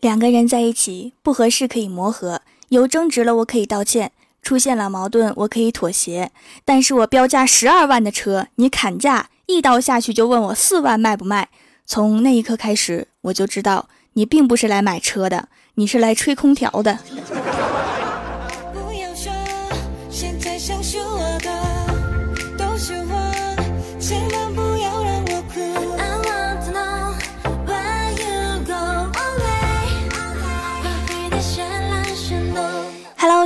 [0.00, 6.30] 两个人在一起不合适可以磨合，有争执了我可以道歉，出现了矛盾我可以妥协。
[6.64, 11.50] 但是我标价十二万的车，你砍价一刀下去就问我四万卖不卖？
[11.84, 16.98] 从那一刻开始，我就知道你并不是来买车的，你是来吹空调的。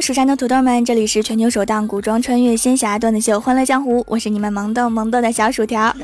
[0.04, 5.96] 蜀山的土豆们，这里是全球首档古装穿越仙侠段子秀《欢乐江湖》，我是你们萌逗萌逗的小薯条。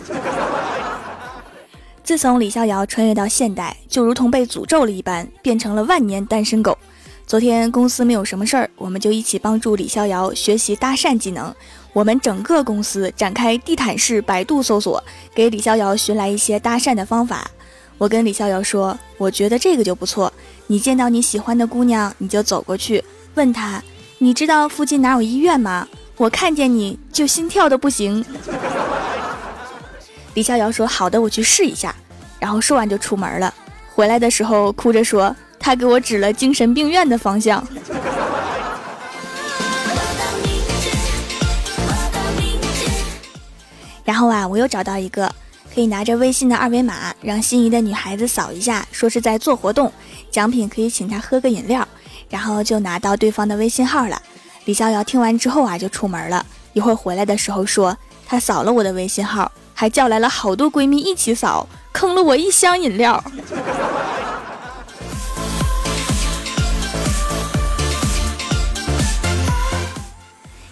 [2.03, 6.79] 自从李逍遥穿越到现代，就如同被诅咒了一般，变成了万年单身狗。
[7.27, 11.55] 昨天公司没有什么事儿，我们就一起帮助李逍遥学习搭讪技能。
[11.93, 17.51] 我们整个公司展开地毯式百度搜索，给李逍遥寻来一些搭讪的方法。
[17.99, 20.33] 我跟李逍遥说：“我觉得这个就不错，
[20.69, 23.05] 你见到你喜欢的姑娘，你就走过去。”
[23.37, 23.81] 问她，
[24.23, 25.89] 你知道附近哪有医院吗？
[26.19, 28.23] 我看见你就心跳的不行。
[30.35, 31.95] 李逍遥说：“好的，我去试一下。”
[32.39, 33.55] 然后说完就出门了。
[33.95, 37.67] 回来的时候哭着说：“他给我指了精神病院的方向。”
[44.05, 45.35] 然后啊，我又找到一个
[45.75, 49.91] 可以拿着微信的二维码，让心仪的女孩子扫一下，说是在做活动，
[50.31, 51.89] 奖品可以请她喝个饮料。
[52.31, 54.23] 然后就拿到对方的微信号了。
[54.65, 56.47] 李逍遥听完之后啊，就出门了。
[56.73, 63.23] 一会儿回来的时候说，他扫了我的微信号，还叫来了好多闺蜜一起扫，坑了我一箱饮料。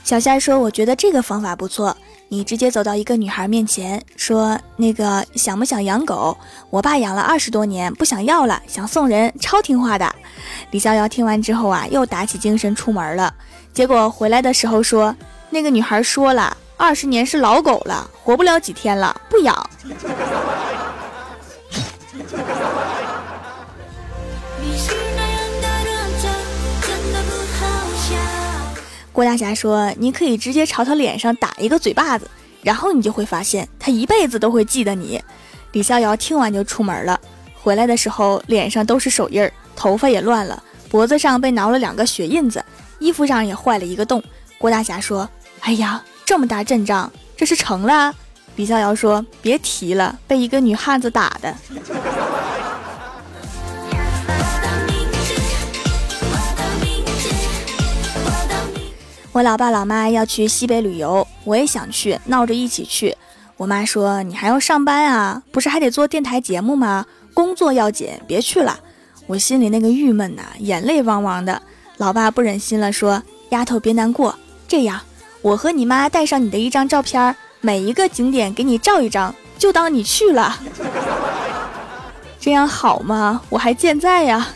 [0.05, 1.95] 小夏说：“我觉得这个方法不错。”
[2.31, 6.37] 你直接走到一个女孩面前，说：“那个想不想养狗？
[6.69, 10.15] 我爸养了二十多年，不想要了，想送人，超听话的。”
[10.71, 13.35] 李逍遥听完之后啊，又打起精神出门了。
[13.73, 15.17] 结果回来的时候说
[15.49, 19.71] ：“那个女孩说了，二十年是老狗了，活不了几天了，不养。”
[29.29, 32.27] 大侠说：“你可以直接朝他脸上打一个嘴巴子，
[32.63, 35.23] 然后你就会发现他一辈子都会记得你。”
[35.73, 37.21] 李逍遥听完就出门了，
[37.61, 42.65] 回来的时候脸上都是手印儿，头发也乱了，脖子上被挠了两个血印子，
[42.99, 44.23] 衣服上也坏了一个洞。
[44.57, 45.29] 郭大侠说
[45.61, 48.15] ：“哎呀，这么大阵仗，这是成了？”
[48.57, 51.55] 李逍遥说：“别提了，被一个女汉子打的。”
[59.39, 63.17] 我老爸老妈要去西北旅游，我也想去，闹着一起去。
[63.57, 65.41] 我妈说：“你还要上班啊？
[65.53, 67.07] 不是还得做电台节目吗？
[67.33, 68.81] 工作要紧，别去了。”
[69.29, 71.63] 我心里那个郁闷呐，眼泪汪汪的。
[71.99, 74.35] 老爸不忍心了，说：“丫头别难过，
[74.67, 75.01] 这样，
[75.41, 80.59] 我和你妈带上你的一张照片，每一个景点给你照一张，就当你去了。
[82.41, 83.41] 这样好吗？
[83.51, 84.49] 我还健在呀。”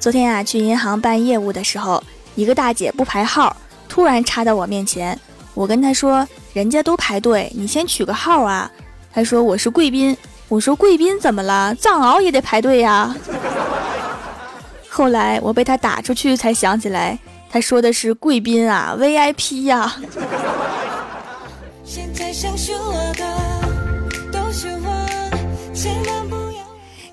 [0.00, 2.02] 昨天啊，去银行办业务的时候，
[2.34, 3.54] 一个大姐不排号，
[3.86, 5.16] 突然插到我面前。
[5.52, 8.70] 我跟她说：“人家都排队，你先取个号啊。”
[9.12, 10.16] 她说：“我是贵宾。”
[10.48, 11.74] 我说：“贵宾怎么了？
[11.74, 13.14] 藏獒也得排队呀。”
[14.88, 17.18] 后来我被她打出去，才想起来，
[17.50, 19.96] 她说的是贵宾啊，VIP 呀。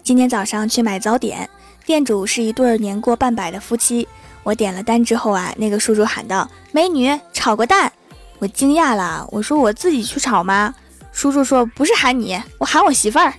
[0.01, 1.49] 今天早上去买早点。
[1.87, 4.05] 店主是一对年过半百的夫妻，
[4.43, 7.89] 我点了单之后啊，那个叔叔喊道：“美女，炒个蛋。”
[8.39, 10.75] 我惊讶了，我说：“我自己去炒吗？”
[11.13, 13.33] 叔叔说：“不是喊你，我喊我媳妇儿。”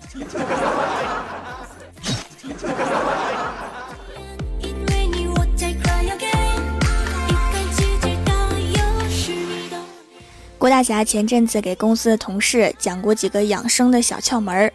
[10.56, 14.72] 郭大侠前阵子给公司的同事讲过几个养生的小窍门儿。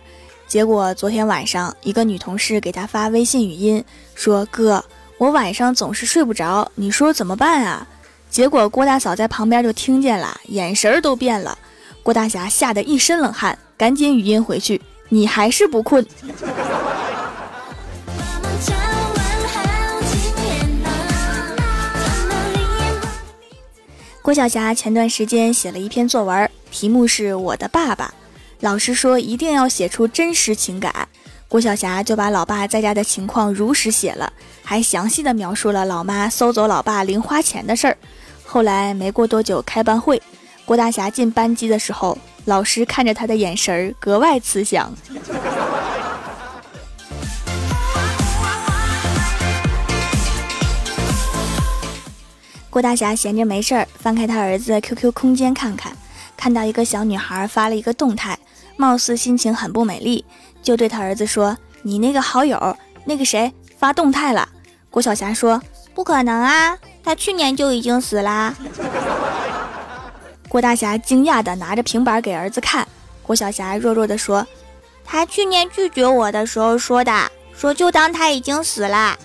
[0.54, 3.84] 结果昨天晚上，一个女同事给他发微信语音
[4.14, 4.86] 说：“哥，
[5.18, 7.88] 我晚上总是睡不着，你说怎么办啊？”
[8.30, 11.58] 结果郭大嫂在旁边就听见了，眼神都变了。
[12.04, 14.80] 郭大侠吓得一身冷汗，赶紧语音回去
[15.10, 16.06] ：“你还是不困。”
[24.22, 28.14] 郭晓霞前段时间写了一篇作文，题目是我的爸爸。
[28.64, 31.10] 老师说一定要写出真实情感，
[31.50, 34.32] 郭晓霞就把老爸在家的情况如实写了，
[34.64, 37.98] 还详细的描述了老妈搜走老爸零花钱的事儿。
[38.46, 40.22] 后来没过多久开班会，
[40.64, 44.90] 郭大侠进班级的时候，老师看着他的眼神格外慈祥。
[52.70, 55.92] 郭大侠闲着没事儿，翻开他儿子 QQ 空间看看，
[56.38, 58.40] 看到一个小女孩发了一个动态，
[58.76, 60.26] 貌似心情很不美丽，
[60.62, 64.48] 就对他儿子说：“你那个好友那个谁发动态了？”
[64.90, 65.62] 郭晓霞说
[65.94, 68.54] ：“不可能啊，他去年就已经死啦。”
[70.50, 72.88] 郭大侠惊讶地拿着平板给儿子看，
[73.24, 74.46] 郭晓霞弱弱地说
[75.04, 79.18] ：“他去年拒绝我的时候说的，说就当他已经死了。”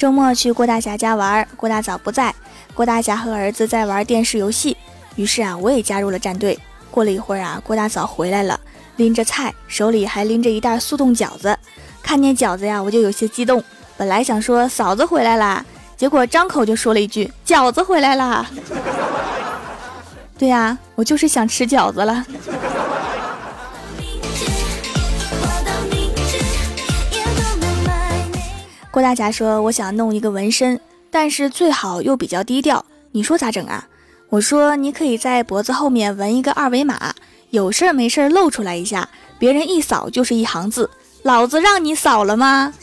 [0.00, 2.34] 周末去郭大侠家玩，郭大嫂不在，
[2.72, 4.74] 郭大侠和儿子在玩电视游戏。
[5.16, 6.58] 于是啊，我也加入了战队。
[6.90, 8.58] 过了一会儿啊，郭大嫂回来了，
[8.96, 11.54] 拎着菜，手里还拎着一袋速冻饺子。
[12.02, 13.62] 看见饺子呀，我就有些激动。
[13.98, 15.62] 本来想说嫂子回来啦，
[15.98, 18.46] 结果张口就说了一句饺子回来啦。
[20.38, 22.24] 对呀，我就是想吃饺子了。
[28.92, 30.80] 郭大侠说：“我想弄一个纹身，
[31.12, 32.84] 但是最好又比较低调。
[33.12, 33.86] 你说咋整啊？”
[34.30, 37.14] 我说：“你可以在脖子后面纹一个二维码，
[37.50, 39.08] 有事儿没事儿露出来一下，
[39.38, 40.90] 别人一扫就是一行字。
[41.22, 42.74] 老子让你扫了吗？”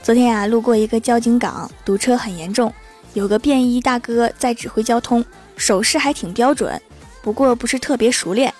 [0.00, 2.72] 昨天啊，路过一个交警岗，堵车很严重，
[3.14, 5.24] 有个便衣大哥在指挥交通，
[5.56, 6.80] 手势还挺标准。
[7.28, 8.50] 不过不是特别熟练，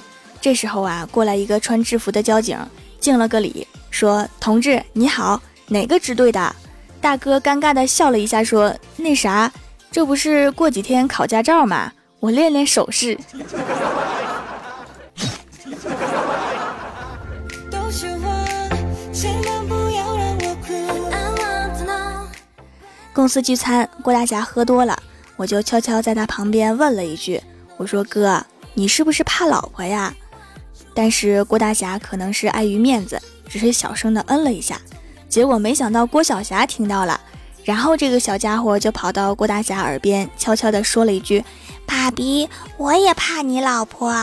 [0.42, 2.54] 这时候啊，过来一个穿制服的交警，
[3.00, 6.54] 敬了个礼，说：“同志你好，哪个支队的？”
[7.00, 9.50] 大哥尴尬的笑了一下，说：“那啥，
[9.90, 11.90] 这不是过几天考驾照吗？
[12.20, 13.18] 我练练手势。
[23.14, 25.02] ”公司聚餐，郭大侠喝多了，
[25.36, 27.42] 我就悄悄在他旁边问了一句
[27.78, 28.44] ：“我说哥。”
[28.78, 30.14] 你是不是怕老婆呀？
[30.94, 34.80] 但是郭大侠可能是碍于面子，只是小声的嗯了一下。
[35.28, 37.20] 结果没想到郭晓霞听到了，
[37.64, 41.44] 然后这个小家伙就跑到郭大侠耳边悄悄的说了一句
[41.84, 44.14] ：“爸比，我也怕你老婆。”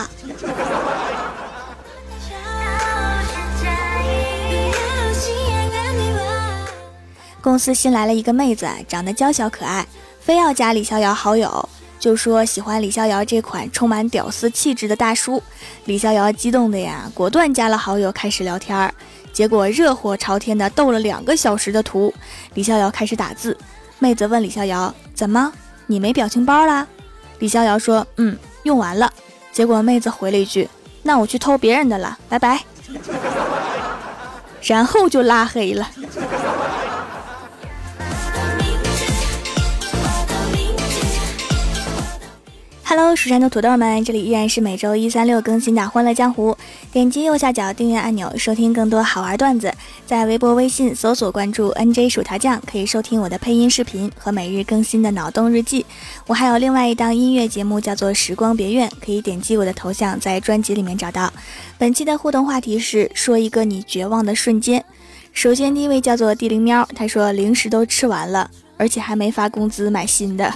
[7.42, 9.86] 公司新来了一个妹子，长得娇小可爱，
[10.18, 11.68] 非要加李逍遥好友。
[11.98, 15.42] 就说喜欢李逍遥这款充满屌丝气质的大叔，
[15.86, 18.92] 李逍遥激动的呀，果断加了好友，开始聊天儿。
[19.32, 22.12] 结果热火朝天的斗了两个小时的图，
[22.54, 23.56] 李逍遥开始打字，
[23.98, 25.52] 妹子问李逍遥：“怎么，
[25.86, 26.86] 你没表情包啦？”
[27.40, 29.12] 李逍遥说：“嗯，用完了。”
[29.52, 30.68] 结果妹子回了一句
[31.02, 32.62] ：“那我去偷别人的了，拜拜。”
[34.62, 35.90] 然后就拉黑了。
[42.88, 46.52] Hello，蜀山的土豆们，这里依然是每周一、三、六更新的《欢乐江湖》。
[46.92, 49.74] 点击右下角订阅按钮，收听更多好玩段子。
[50.06, 55.84] 在微博、微信搜索关注 “nj 薯条酱”，可以收听我的配音视频和每日更新的脑洞日记。
[56.28, 61.32] 我还有另外一档音乐节目，叫做《时光别院》，可以点击我的头像，在专辑里面找到。
[61.76, 64.84] 本期的互动话题是：说一个你绝望的瞬间。
[65.32, 70.54] 首先，第一位叫做地灵喵，他说零食都吃完了，而且还没发工资买新的。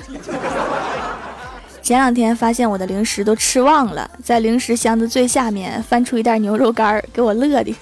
[1.82, 7.74] 前两天发现我的零食都吃忘了，在零食箱子最下面翻出一袋牛肉干儿，给我乐的。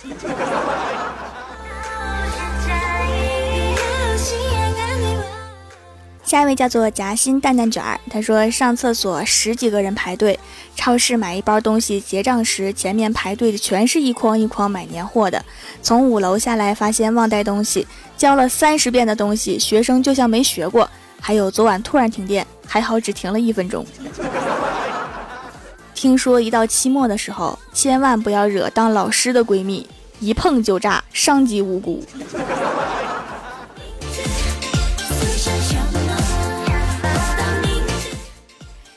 [6.25, 10.39] 下一位叫做夹心蛋蛋卷儿，他说上厕所十几个人排队，
[10.77, 15.43] 超市买一包东西结账时，前面排队的全是一筐一筐买年货的。
[15.83, 17.87] 从五楼下来发现忘带东西，
[18.17, 20.89] 教了三十遍的东西，学生就像没学过。
[21.21, 22.47] 还有昨晚突然停电。
[22.69, 23.85] 还好只停了一分钟。
[25.95, 29.85] 听说一到期末的时候，千万不要惹当老师的闺蜜，
[30.21, 32.05] 一碰就炸，伤及无辜。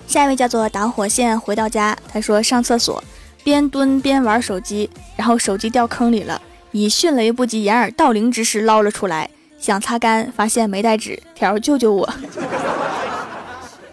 [0.06, 3.02] 下一位叫做打火线，回到家，他说上厕所，
[3.44, 6.40] 边蹲边玩手机，然后手机掉坑里了，
[6.72, 12.14] 以迅雷不及掩耳盗铃之势捞了出来，想擦干，发现没带纸条，救救我。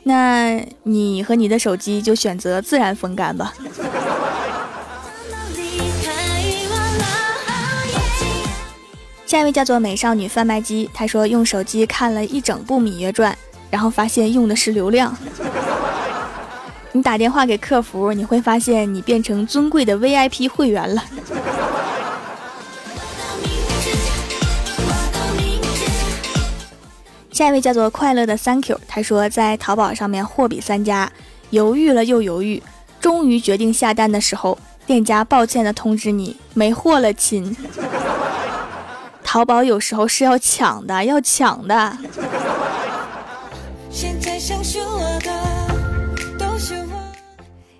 [0.08, 3.52] 那你和你的手机就选择自然风干吧。
[9.26, 13.30] 下一位叫做美少女贩卖机，她说用手机看了一整部《芈月传》，
[13.70, 15.14] 然后发现用的是流量。
[16.92, 21.04] 你打电话给客服，你会发现你变成尊贵的 VIP 会员了。
[27.38, 31.08] 下一位叫做快乐的 Thank you，他说在淘宝上面货比三家，
[31.50, 32.60] 犹豫了又犹豫，
[33.00, 37.56] 终于决定下单的时候，店家抱歉的通知你没货了，亲。
[39.22, 41.96] 淘宝有时候是要抢的，要抢的。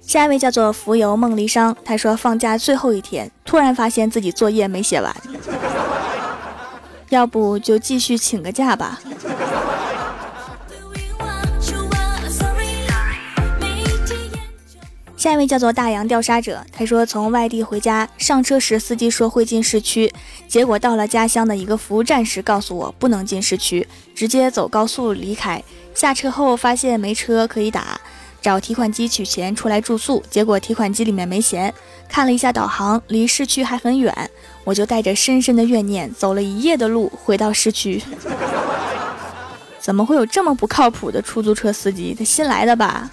[0.01, 5.13] 下一位叫做浮游梦离殇，他说放假最后一天，突然发现自己作业没写完，
[7.09, 9.01] 要不就继续请个假吧。
[15.19, 20.15] 下一位叫做大洋调沙者，他说从外地回家，上车时司机说会进市区，
[20.47, 23.85] 结果到了家乡的一个服务站时，告诉我不能进市区，
[24.15, 25.61] 直接走高速离开。
[25.93, 28.01] 下车后发现没车可以打，
[28.41, 31.75] 找提款机取钱出来住宿，结果提款机里面没钱。
[32.09, 34.31] 看了一下导航，离市区还很远，
[34.63, 38.01] 我就带着深深的怨念走了一夜的路回到市区。
[39.83, 42.15] 怎么会有这么不靠谱的出租车司机？
[42.17, 43.11] 他新来的吧？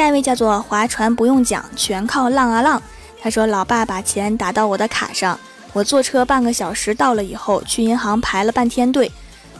[0.00, 2.82] 下一位叫做划船不用桨，全靠浪啊浪。
[3.20, 5.38] 他说：“老爸把钱打到我的卡上，
[5.74, 9.12] 我坐车半个小时到了以后，去银行排了半天队，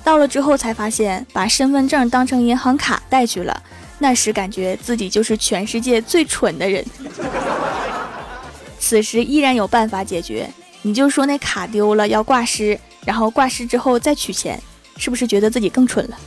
[0.03, 3.63] 到了之后才发现把身份证当成银行卡带去了。
[3.99, 6.83] 那时感觉自己就是全世界最蠢的人。
[8.81, 14.59] 此时依然有办法解决，你就说那卡丢了要挂失，然后挂失之后再取钱，
[14.97, 16.19] 是不是觉得自己更蠢了？”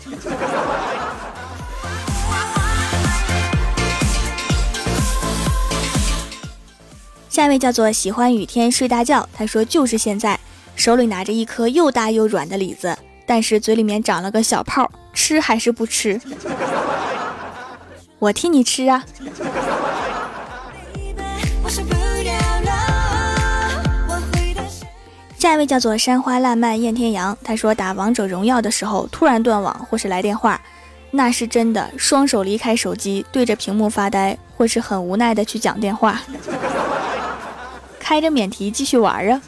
[7.34, 10.40] 下一位叫做喜欢雨天睡大觉，他说就是现在，
[10.75, 16.22] 手里拿着一颗又大又软的李子，但是嘴里面长了个小泡，吃还是不吃？
[18.20, 19.04] 我替你吃啊！
[25.40, 30.62] 下一位叫做山花烂漫燕天阳，他说打王者荣耀的时候突然断网或是来电话，
[31.10, 36.22] 那是真的，双手离开手机，对着屏幕发呆，或是很无奈的去讲电话。
[38.13, 39.41] 开着免提继续玩啊！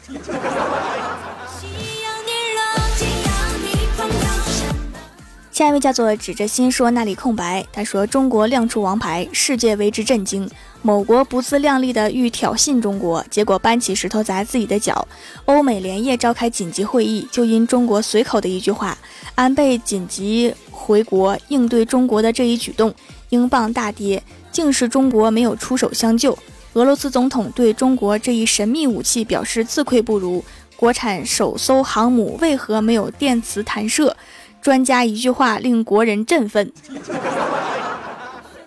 [5.52, 10.50] 下一位叫做指着心说那里空白，他说中国亮出王牌，世界为之震惊。
[10.82, 15.06] 某国不自量力的欲挑衅中国，结果搬起石头砸自己的脚。
[15.44, 18.98] 欧美连夜召开紧急会议，就因中国随口的一句话，
[19.36, 22.92] 安倍紧急回国应对中国的这一举动，
[23.28, 24.20] 英镑大跌，
[24.50, 26.36] 竟是中国没有出手相救。
[26.76, 30.44] 俄罗斯总统对中国这一神秘武器表示自愧不如。
[30.76, 34.14] 国产首艘航母为何没有电磁弹射？
[34.60, 36.70] 专家一句话令国人振奋。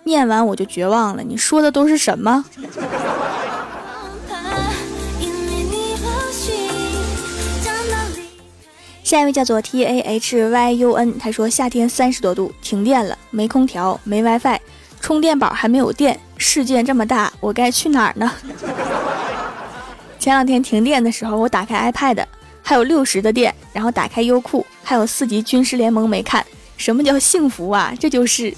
[0.02, 2.44] 念完我就绝望了，你说的都是什么？
[9.04, 14.58] 下一位叫做 T A H Y U N，他说夏天三十多度，停电了，没空调，没 WiFi。
[15.00, 18.30] 充电宝还没有电，世界这么大，我该去哪儿呢？
[20.18, 22.24] 前两天停电的时候，我打开 iPad，
[22.62, 26.44] 还有六十的电，然后打开优酷，还有四集军事联盟没看。
[26.76, 27.92] 什么叫幸福啊？
[27.98, 28.54] 这就是。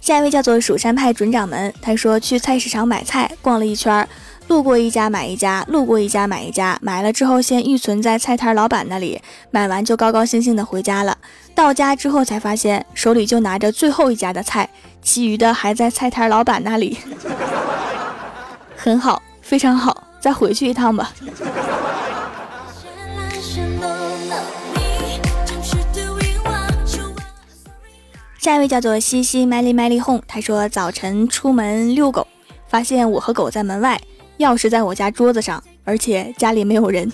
[0.00, 4.08] 下一位叫做蜀山派准掌门，他说去菜市场买菜，逛了一圈。
[4.48, 11.18] 路过一家买一家，路过一家买一家，买了之后先预存在菜摊老板那里，买完就高高兴兴的回家了。
[11.54, 14.68] 到家之后才发现手里就拿着最后一家的菜，
[15.02, 16.96] 其余的还在菜摊老板那里。
[18.76, 21.12] 很好，非常好，再回去一趟吧。
[28.38, 32.28] 下一位叫做西西麦丽麦丽哄，他说早晨出门遛狗，
[32.68, 34.00] 发现我和狗在门外。
[34.38, 37.10] 钥匙在我家桌子上，而且家里没有人。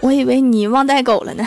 [0.00, 1.46] 我以为你忘带狗了呢。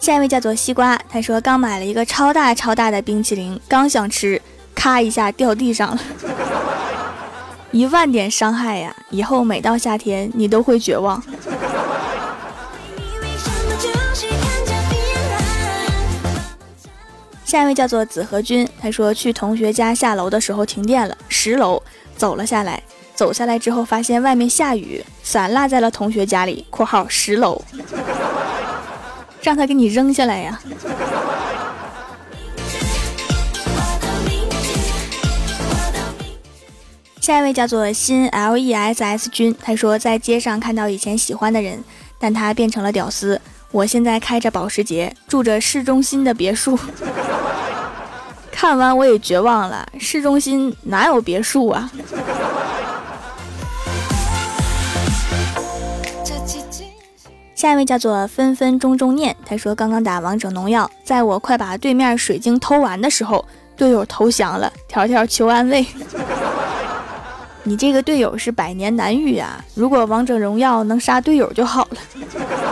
[0.00, 4.40] 下一位叫做西瓜，他说刚买了一个超大超大的冰淇淋，刚想吃，
[4.74, 5.98] 咔一下掉地上了，
[7.70, 8.94] 一万点伤害呀！
[9.08, 11.22] 以后每到夏天，你都会绝望。
[17.54, 21.80] 下一位叫做子和君，他说去同学家下楼的时候停电了，十楼
[22.16, 22.82] 走了下来，
[23.14, 27.62] 走下来之后发现外面下雨，伞落在了同学家里（括号十楼），
[29.40, 30.60] 让他给你扔下来呀。
[37.20, 41.84] 下一位叫做新 L E S S 君，他说在街上看到以前喜欢的人，
[42.18, 43.40] 但他变成了屌丝。
[43.70, 46.78] 我现在开着保时捷，住着市中心的别墅。
[48.66, 51.90] 看完我也绝望了，市中心哪有别墅啊？
[57.54, 63.44] 下一位叫做分分钟钟念，他说刚刚打王者荣耀，在我快把对面水晶偷完的时候，
[63.76, 65.84] 队友投降了，条条求安慰。
[67.64, 69.62] 你这个队友是百年难遇啊！
[69.74, 72.63] 如果王者荣耀能杀队友就好了。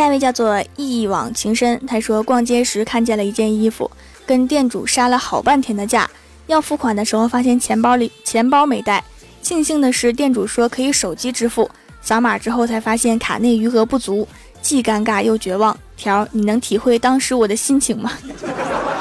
[0.00, 3.90] 下一位叫做一往情深，他说逛街时看见了一件衣服，
[4.24, 6.08] 跟店主杀了好半天的价，
[6.46, 9.04] 要付款的时候发现钱包里钱包没带。
[9.42, 14.26] 庆幸的是，店主说可以手机支付，扫码之后才发现卡内余额不足，
[14.62, 15.76] 既尴尬又绝望。
[15.98, 18.10] 条，你能体会当时我的心情吗？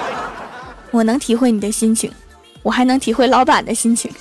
[0.92, 2.12] 我能体会你的心情，
[2.62, 4.12] 我还能体会老板的心情。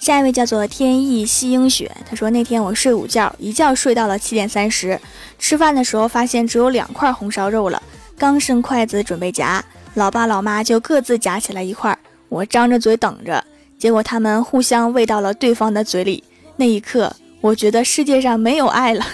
[0.00, 4.98] 下一位叫做天意西英雪，他说那天我睡午觉，一觉睡到了七点三十，
[5.38, 7.82] 吃饭的时候发现只有两块红烧肉了。
[8.16, 11.96] 刚伸筷子准备夹，老爸老妈就各自夹起来一块，
[12.30, 13.44] 我张着嘴等着，
[13.78, 16.24] 结果他们互相喂到了对方的嘴里。
[16.56, 19.04] 那一刻，我觉得世界上没有爱了。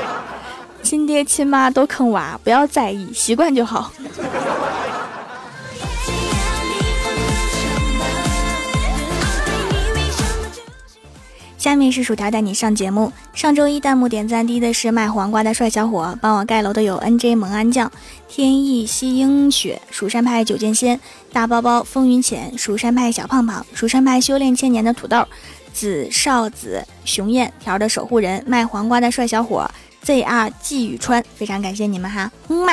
[0.82, 3.92] 亲爹亲妈都坑娃，不要在意，习惯就好。
[11.60, 13.12] 下面是薯条带你上节目。
[13.34, 17.92] 上周一弹幕点赞低的是卖黄瓜的帅小伙，帮我盖楼的有 N J 蒙安酱、
[18.26, 20.98] 天意西英雪、蜀山派九剑仙、
[21.34, 25.22] 大包包风云浅、蜀山派小胖胖、蜀山派修炼千年的土豆、
[25.74, 32.72] 紫少子、熊燕条的守护人、卖黄瓜的帅小伙、Z R 季宇川，非常感谢你们哈，嗯嘛。